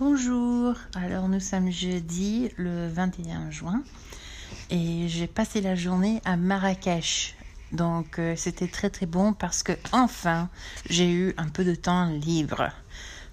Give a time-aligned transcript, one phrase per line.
[0.00, 3.82] Bonjour, alors nous sommes jeudi le 21 juin
[4.70, 7.36] et j'ai passé la journée à Marrakech.
[7.70, 10.48] Donc euh, c'était très très bon parce que enfin
[10.88, 12.70] j'ai eu un peu de temps libre.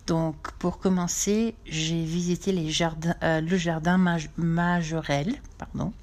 [0.07, 2.53] Donc pour commencer, j'ai visité
[3.23, 5.93] euh, le jardin Majorel, pardon,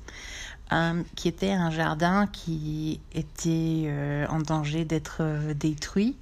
[0.73, 3.92] euh, qui était un jardin qui était
[4.31, 6.17] en danger d'être détruit.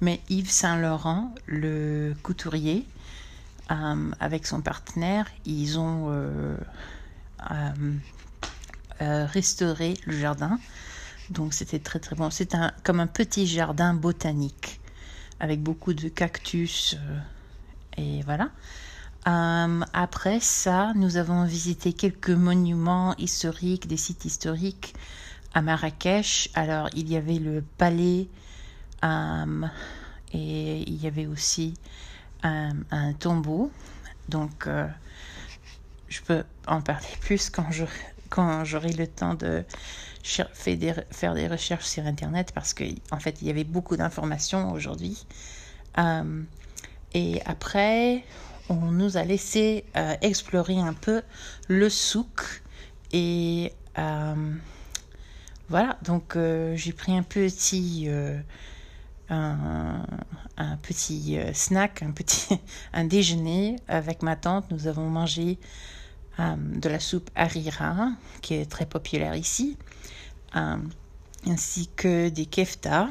[0.00, 2.86] Mais Yves Saint-Laurent, le couturier,
[3.70, 6.56] euh, avec son partenaire, ils ont euh,
[9.00, 10.58] euh, restauré le jardin.
[11.30, 12.30] Donc c'était très très bon.
[12.30, 14.80] C'est un, comme un petit jardin botanique
[15.40, 16.96] avec beaucoup de cactus.
[17.96, 18.50] et voilà.
[19.24, 24.94] après ça, nous avons visité quelques monuments historiques, des sites historiques
[25.54, 26.50] à Marrakech.
[26.54, 28.28] Alors il y avait le palais
[30.32, 31.74] et il y avait aussi
[32.44, 33.70] un, tombeau.
[34.28, 34.86] Donc, euh,
[36.08, 37.84] je peux en parler plus quand je
[38.64, 39.64] j'aurai le temps de
[40.24, 43.96] faire des, faire des recherches sur Internet parce qu'en en fait, il y avait beaucoup
[43.96, 45.24] d'informations aujourd'hui.
[45.98, 46.42] Euh,
[47.12, 48.24] et après,
[48.68, 51.22] on nous a laissé euh, explorer un peu
[51.68, 52.62] le souk.
[53.12, 53.72] Et
[55.68, 56.36] voilà, donc
[56.74, 58.08] j'ai pris un petit
[59.30, 62.58] un, petit euh, snack, un petit
[62.92, 64.70] un déjeuner avec ma tante.
[64.70, 65.58] Nous avons mangé
[66.38, 68.10] euh, de la soupe harira,
[68.42, 69.76] qui est très populaire ici,
[70.56, 70.76] euh,
[71.46, 73.08] ainsi que des kefta.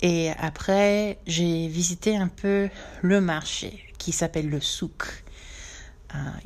[0.00, 2.68] Et après, j'ai visité un peu
[3.02, 5.24] le marché qui s'appelle le souk,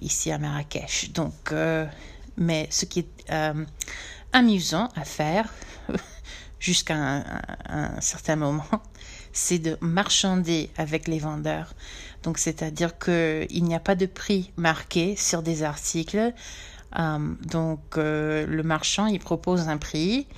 [0.01, 1.13] ici à Marrakech.
[1.13, 1.53] Donc,
[2.39, 3.33] mais ce qui est
[4.33, 5.53] amusant à faire,
[6.63, 7.25] jusqu'à
[7.69, 8.65] un, certain moment,
[9.33, 11.75] c'est de marchander avec les vendeurs.
[12.23, 16.33] Donc, c'est-à-dire qu'il n'y a pas de prix marqué sur des articles.
[16.99, 20.29] Euh, donc, euh, le marchand, il propose un prix.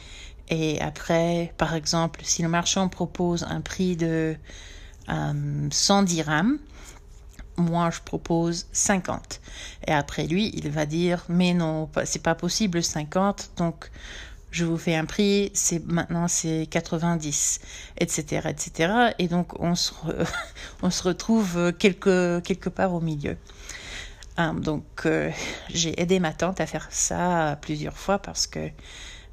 [0.49, 4.37] Et après, par exemple, si le marchand propose un prix de
[5.07, 6.59] 100 euh, dirhams,
[7.57, 9.41] moi je propose 50.
[9.87, 13.91] Et après lui, il va dire, mais non, c'est pas possible 50, donc
[14.55, 17.59] je vous fais un prix, c'est maintenant c'est 90,
[17.99, 18.93] etc., etc.
[19.19, 19.93] Et donc on se,
[21.03, 23.37] retrouve quelque, quelque part au milieu.
[24.37, 25.33] Hein, donc euh,
[25.71, 28.69] j'ai aidé ma tante à faire ça plusieurs fois parce que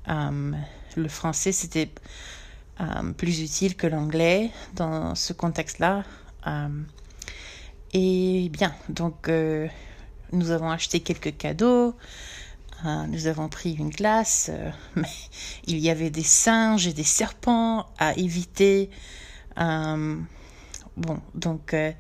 [0.08, 0.52] euh,
[0.98, 1.92] le français c'était
[2.80, 6.04] euh, plus utile que l'anglais dans ce contexte-là.
[7.94, 9.30] et bien, donc
[10.32, 11.94] nous avons acheté quelques cadeaux.
[12.84, 15.08] Hein, nous avons pris une glace, euh, mais
[15.66, 18.90] il y avait des singes et des serpents à éviter.
[19.60, 20.18] Euh,
[20.98, 21.92] bon, donc, euh,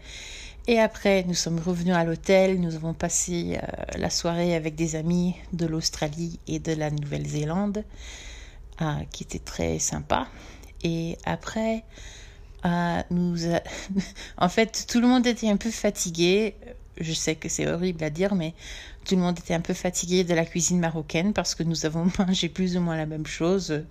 [0.67, 2.59] et après, nous sommes revenus à l'hôtel.
[2.59, 3.59] Nous avons passé
[3.95, 7.83] la soirée avec des amis de l'Australie et de la Nouvelle-Zélande,
[9.11, 10.27] qui était très sympa.
[10.83, 11.83] Et après,
[13.09, 13.37] nous,
[14.37, 16.55] en fait, tout le monde était un peu fatigué
[16.99, 18.53] je sais que c'est horrible à dire, mais
[19.05, 22.07] tout le monde était un peu fatigué de la cuisine marocaine parce que nous avons
[22.19, 23.85] mangé plus ou moins la même chose euh,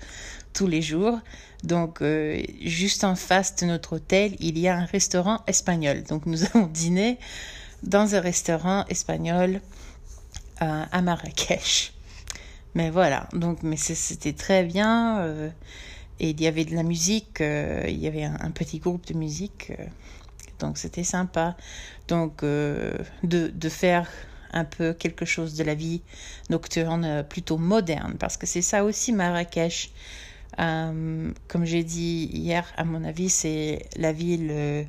[0.53, 1.19] tous les jours.
[1.65, 6.03] Donc, euh, juste en face de notre hôtel, il y a un restaurant espagnol.
[6.05, 7.19] Donc, nous avons dîné
[7.83, 9.61] dans un restaurant espagnol
[10.63, 11.93] euh, à Marrakech.
[12.75, 15.27] Mais voilà, donc, mais c'était très bien.
[16.21, 19.73] et il y avait de la musique, il y avait un, petit groupe de musique
[20.61, 21.57] donc c'était sympa.
[22.07, 22.93] Donc euh,
[23.25, 24.09] de, faire
[24.53, 26.03] un peu quelque chose de la vie
[26.51, 29.91] nocturne euh, plutôt moderne, parce que c'est ça aussi Marrakech.
[30.59, 34.87] Euh, comme j'ai dit hier, à mon avis, c'est la ville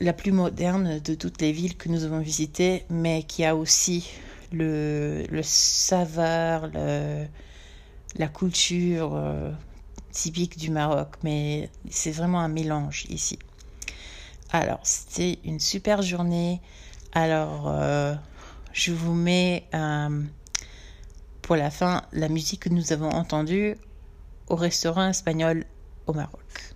[0.00, 4.10] la plus moderne de toutes les villes que nous avons visitées, mais qui a aussi
[4.52, 7.26] le, le saveur, le,
[8.16, 9.20] la culture
[10.10, 11.16] typique du Maroc.
[11.22, 13.38] Mais c'est vraiment un mélange ici.
[14.52, 16.60] Alors, c'était une super journée.
[17.12, 18.14] Alors, euh,
[18.72, 20.22] je vous mets euh,
[21.42, 23.76] pour la fin la musique que nous avons entendue
[24.48, 25.64] au restaurant espagnol
[26.06, 26.69] au Maroc.